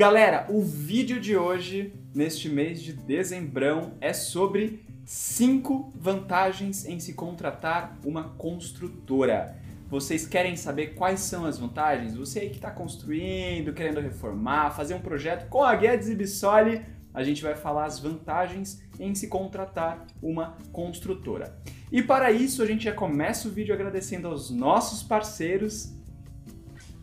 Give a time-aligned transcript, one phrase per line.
[0.00, 7.12] Galera, o vídeo de hoje, neste mês de dezembrão, é sobre 5 vantagens em se
[7.12, 9.58] contratar uma construtora.
[9.90, 12.16] Vocês querem saber quais são as vantagens?
[12.16, 16.80] Você aí que está construindo, querendo reformar, fazer um projeto com a Guedes e Bissoli,
[17.12, 21.60] a gente vai falar as vantagens em se contratar uma construtora.
[21.92, 25.92] E para isso a gente já começa o vídeo agradecendo aos nossos parceiros.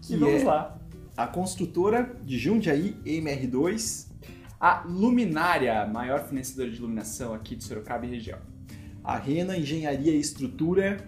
[0.01, 0.45] Que e vamos é...
[0.45, 0.79] lá.
[1.15, 4.07] a construtora de Jundiaí MR2,
[4.59, 8.39] a Luminária, maior fornecedora de iluminação aqui de Sorocaba e região,
[9.03, 11.05] a Rena Engenharia e Estrutura,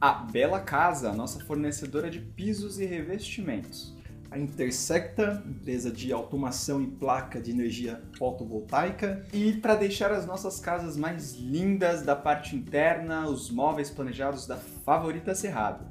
[0.00, 3.94] a Bela Casa, nossa fornecedora de pisos e revestimentos,
[4.32, 9.22] a Intersecta, empresa de automação e placa de energia fotovoltaica.
[9.30, 14.56] E para deixar as nossas casas mais lindas da parte interna, os móveis planejados da
[14.56, 15.84] Favorita Cerrado.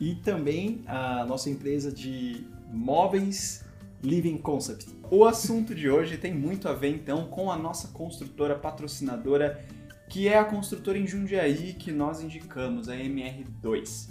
[0.00, 3.62] E também a nossa empresa de móveis
[4.02, 4.86] Living Concept.
[5.10, 9.62] O assunto de hoje tem muito a ver então com a nossa construtora patrocinadora,
[10.08, 14.08] que é a construtora em Jundiaí que nós indicamos, a MR2.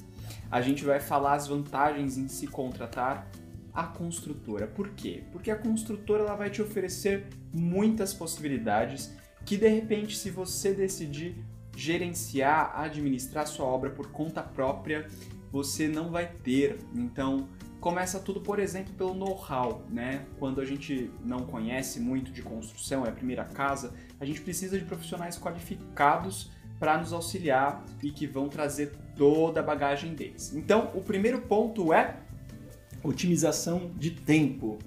[0.52, 3.28] A gente vai falar as vantagens em se contratar
[3.74, 4.68] a construtora.
[4.68, 5.24] Por quê?
[5.32, 11.36] Porque a construtora ela vai te oferecer muitas possibilidades que de repente se você decidir
[11.76, 15.08] gerenciar, administrar sua obra por conta própria,
[15.52, 16.78] você não vai ter.
[16.94, 17.48] Então,
[17.82, 20.28] Começa tudo, por exemplo, pelo know-how, né?
[20.38, 24.78] Quando a gente não conhece muito de construção, é a primeira casa, a gente precisa
[24.78, 30.54] de profissionais qualificados para nos auxiliar e que vão trazer toda a bagagem deles.
[30.54, 32.18] Então, o primeiro ponto é
[33.04, 34.80] otimização de tempo.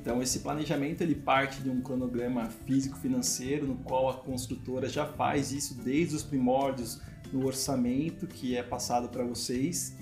[0.00, 5.52] Então, esse planejamento ele parte de um cronograma físico-financeiro, no qual a construtora já faz
[5.52, 7.00] isso desde os primórdios
[7.32, 9.96] no orçamento que é passado para vocês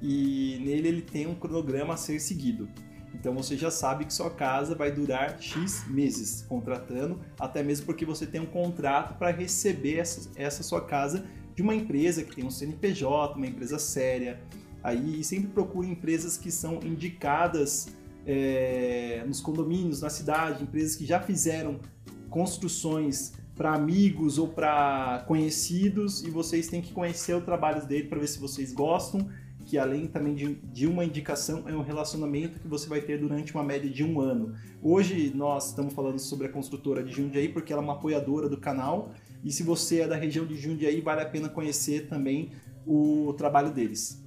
[0.00, 2.68] e nele ele tem um cronograma a ser seguido.
[3.14, 8.04] Então você já sabe que sua casa vai durar X meses contratando, até mesmo porque
[8.04, 12.44] você tem um contrato para receber essa, essa sua casa de uma empresa que tem
[12.44, 14.40] um CNPJ, uma empresa séria.
[14.82, 17.88] Aí sempre procure empresas que são indicadas
[18.26, 21.80] é, nos condomínios, na cidade, empresas que já fizeram
[22.28, 28.18] construções para amigos ou para conhecidos e vocês têm que conhecer o trabalho dele para
[28.18, 29.28] ver se vocês gostam
[29.64, 33.54] que além também de, de, uma indicação, é um relacionamento que você vai ter durante
[33.54, 34.54] uma média de um ano.
[34.82, 38.56] Hoje nós estamos falando sobre a construtora de Jundiaí porque ela é uma apoiadora do
[38.56, 39.12] canal
[39.44, 42.50] e se você é da região de Jundiaí, vale a pena conhecer também
[42.86, 44.21] o trabalho deles.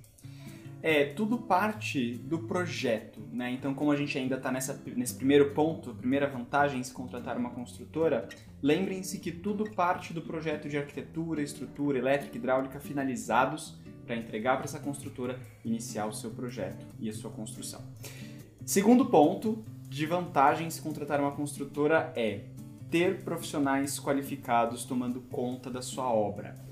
[0.87, 3.49] É, tudo parte do projeto, né?
[3.49, 7.49] Então, como a gente ainda está nesse primeiro ponto, primeira vantagem em se contratar uma
[7.49, 8.29] construtora,
[8.61, 14.65] lembrem-se que tudo parte do projeto de arquitetura, estrutura, elétrica, hidráulica finalizados para entregar para
[14.65, 17.81] essa construtora iniciar o seu projeto e a sua construção.
[18.63, 22.41] Segundo ponto de vantagem se contratar uma construtora é
[22.91, 26.63] ter profissionais qualificados tomando conta da sua obra.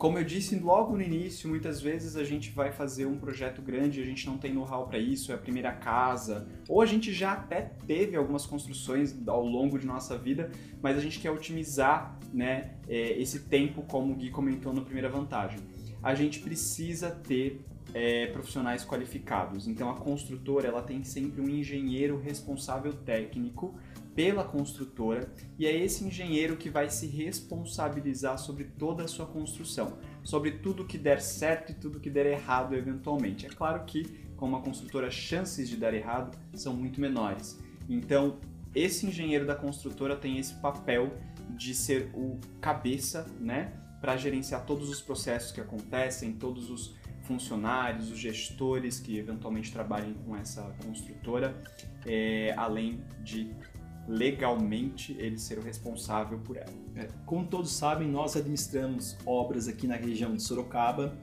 [0.00, 4.00] Como eu disse logo no início, muitas vezes a gente vai fazer um projeto grande,
[4.00, 7.34] a gente não tem know-how para isso, é a primeira casa, ou a gente já
[7.34, 10.50] até teve algumas construções ao longo de nossa vida,
[10.80, 15.10] mas a gente quer otimizar né, é, esse tempo, como o Gui comentou na primeira
[15.10, 15.60] vantagem.
[16.02, 17.60] A gente precisa ter
[17.94, 19.66] é, profissionais qualificados.
[19.66, 23.74] Então a construtora ela tem sempre um engenheiro responsável técnico
[24.14, 29.98] pela construtora e é esse engenheiro que vai se responsabilizar sobre toda a sua construção,
[30.22, 33.46] sobre tudo que der certo e tudo que der errado eventualmente.
[33.46, 34.04] É claro que
[34.36, 37.58] com uma construtora chances de dar errado são muito menores.
[37.88, 38.38] Então
[38.74, 41.12] esse engenheiro da construtora tem esse papel
[41.56, 46.94] de ser o cabeça, né, para gerenciar todos os processos que acontecem, todos os
[47.30, 51.56] funcionários, os gestores que eventualmente trabalhem com essa construtora,
[52.04, 53.54] é, além de
[54.08, 56.72] legalmente ele ser o responsável por ela.
[56.96, 61.16] É, como todos sabem, nós administramos obras aqui na região de Sorocaba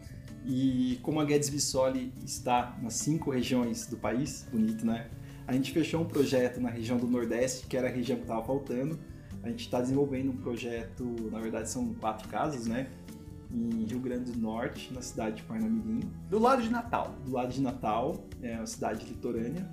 [0.45, 5.09] e como a Guedes Vissoli está nas cinco regiões do país, bonito, né?
[5.45, 8.45] A gente fechou um projeto na região do Nordeste, que era a região que estava
[8.45, 8.97] faltando,
[9.43, 12.87] a gente está desenvolvendo um projeto, na verdade são quatro casas, né?
[13.51, 16.01] Em Rio Grande do Norte, na cidade de Parnamirim.
[16.29, 17.15] Do lado de Natal.
[17.25, 19.69] Do lado de Natal, é uma cidade litorânea.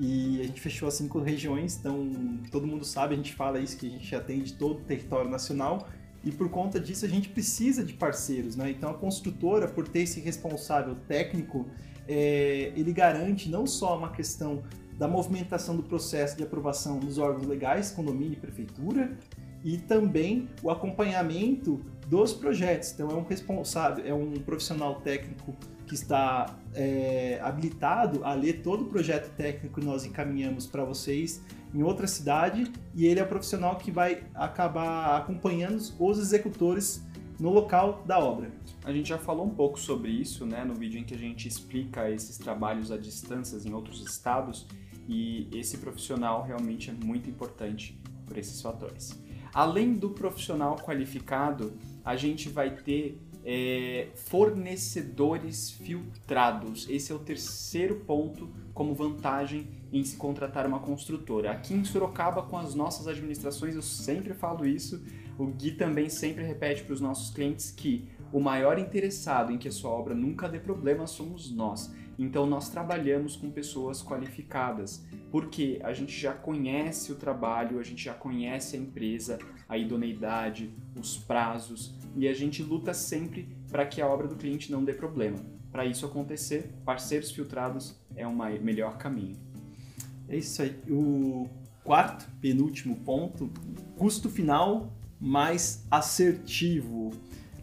[0.00, 2.12] E a gente fechou as cinco regiões, então
[2.52, 5.88] todo mundo sabe, a gente fala isso, que a gente atende todo o território nacional
[6.24, 8.70] e por conta disso a gente precisa de parceiros, né?
[8.70, 11.66] Então a construtora, por ter esse responsável técnico,
[12.06, 14.62] é, ele garante não só uma questão
[14.96, 19.16] da movimentação do processo de aprovação nos órgãos legais, condomínio e prefeitura,
[19.64, 22.92] e também o acompanhamento dos projetos.
[22.92, 25.54] Então é um responsável, é um profissional técnico
[25.86, 31.42] que está é, habilitado a ler todo o projeto técnico que nós encaminhamos para vocês
[31.74, 37.06] em outra cidade e ele é o profissional que vai acabar acompanhando os executores
[37.38, 38.50] no local da obra.
[38.84, 41.46] A gente já falou um pouco sobre isso né, no vídeo em que a gente
[41.46, 44.66] explica esses trabalhos à distância em outros estados
[45.08, 49.18] e esse profissional realmente é muito importante por esses fatores.
[49.58, 51.72] Além do profissional qualificado,
[52.04, 56.86] a gente vai ter é, fornecedores filtrados.
[56.88, 61.50] Esse é o terceiro ponto como vantagem em se contratar uma construtora.
[61.50, 65.02] Aqui em Sorocaba, com as nossas administrações, eu sempre falo isso.
[65.36, 69.66] O Gui também sempre repete para os nossos clientes que o maior interessado em que
[69.66, 71.92] a sua obra nunca dê problema somos nós.
[72.18, 78.04] Então nós trabalhamos com pessoas qualificadas, porque a gente já conhece o trabalho, a gente
[78.04, 79.38] já conhece a empresa,
[79.68, 84.72] a idoneidade, os prazos e a gente luta sempre para que a obra do cliente
[84.72, 85.38] não dê problema.
[85.70, 89.36] Para isso acontecer, parceiros filtrados é o melhor caminho.
[90.28, 90.76] É isso aí.
[90.88, 91.48] O
[91.84, 93.50] quarto, penúltimo ponto,
[93.96, 97.12] custo final mais assertivo.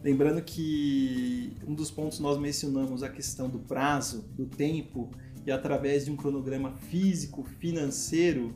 [0.05, 5.09] Lembrando que um dos pontos nós mencionamos a questão do prazo, do tempo,
[5.43, 8.53] e através de um cronograma físico financeiro,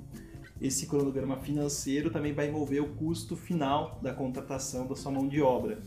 [0.62, 5.42] esse cronograma financeiro também vai envolver o custo final da contratação da sua mão de
[5.42, 5.82] obra.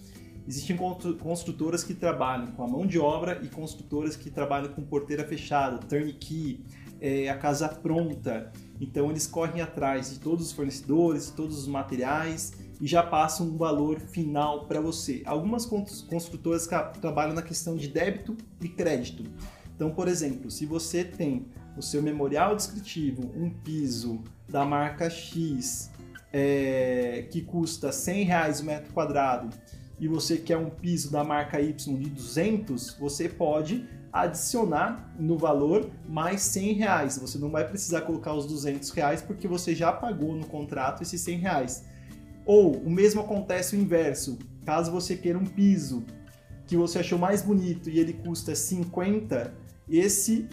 [0.49, 5.25] Existem construtoras que trabalham com a mão de obra e construtoras que trabalham com porteira
[5.25, 6.65] fechada, turnkey,
[7.01, 8.51] é, a casa pronta.
[8.81, 13.57] Então eles correm atrás de todos os fornecedores, todos os materiais e já passam um
[13.57, 15.23] valor final para você.
[15.25, 16.69] Algumas construtoras
[17.01, 19.23] trabalham na questão de débito e crédito.
[19.77, 21.47] Então, por exemplo, se você tem
[21.77, 25.93] o seu memorial descritivo, um piso da marca X
[26.33, 29.49] é, que custa 100 reais o metro quadrado
[30.01, 35.89] e você quer um piso da marca Y de 200, você pode adicionar no valor
[36.09, 37.19] mais 100 reais.
[37.19, 41.21] Você não vai precisar colocar os 200 reais porque você já pagou no contrato esses
[41.21, 41.92] 100 reais.
[42.45, 44.39] Ou o mesmo acontece o inverso.
[44.65, 46.05] Caso você queira um piso
[46.67, 49.53] que você achou mais bonito e ele custa 50,
[49.89, 50.49] esse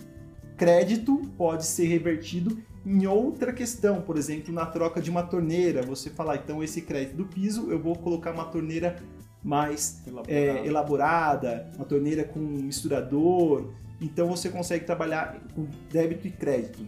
[0.57, 6.09] crédito pode ser revertido em outra questão, por exemplo, na troca de uma torneira, você
[6.09, 8.97] falar, então esse crédito do piso, eu vou colocar uma torneira
[9.43, 13.71] mais elaborada, é, elaborada uma torneira com misturador,
[14.01, 16.85] então você consegue trabalhar com débito e crédito.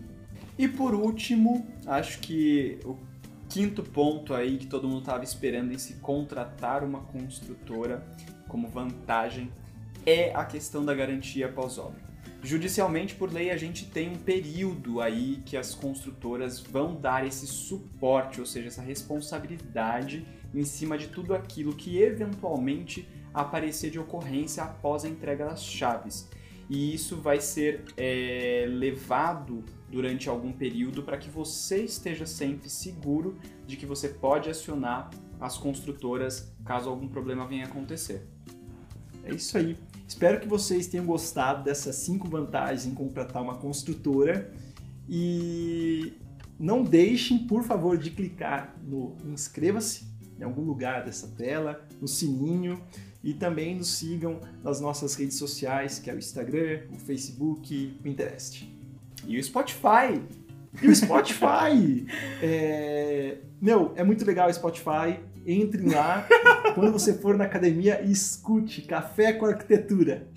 [0.58, 2.98] E por último, acho que o
[3.52, 8.08] quinto ponto aí que todo mundo estava esperando em se contratar uma construtora
[8.48, 9.52] como vantagem
[10.06, 12.00] é a questão da garantia pós-obra.
[12.42, 17.46] Judicialmente, por lei, a gente tem um período aí que as construtoras vão dar esse
[17.46, 20.26] suporte, ou seja, essa responsabilidade
[20.56, 26.30] em cima de tudo aquilo que eventualmente aparecer de ocorrência após a entrega das chaves.
[26.70, 33.38] E isso vai ser é, levado durante algum período para que você esteja sempre seguro
[33.68, 35.10] de que você pode acionar
[35.40, 38.26] as construtoras caso algum problema venha acontecer.
[39.24, 39.78] É isso aí.
[40.08, 44.52] Espero que vocês tenham gostado dessas cinco vantagens em contratar uma construtora
[45.08, 46.14] e
[46.60, 50.06] não deixem, por favor, de clicar no inscreva-se
[50.40, 52.82] em algum lugar dessa tela, no sininho
[53.24, 58.04] e também nos sigam nas nossas redes sociais, que é o Instagram, o Facebook, o
[58.04, 58.81] Pinterest.
[59.28, 60.22] E o Spotify.
[60.82, 62.08] E o Spotify!
[62.42, 63.38] é...
[63.62, 65.20] Meu, é muito legal o Spotify.
[65.46, 66.28] Entrem lá.
[66.76, 70.28] Quando você for na academia, escute Café com Arquitetura.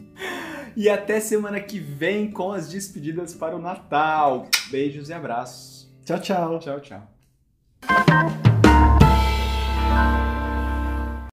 [0.76, 4.48] E até semana que vem com as despedidas para o Natal.
[4.70, 5.88] Beijos e abraços.
[6.04, 6.58] Tchau, tchau.
[6.58, 8.53] Tchau, tchau.